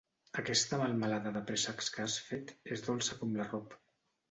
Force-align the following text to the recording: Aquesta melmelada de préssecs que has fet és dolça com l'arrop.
Aquesta 0.41 0.79
melmelada 0.83 1.33
de 1.35 1.43
préssecs 1.51 1.91
que 1.97 2.03
has 2.07 2.17
fet 2.31 2.57
és 2.79 2.85
dolça 2.91 3.21
com 3.23 3.39
l'arrop. 3.39 3.81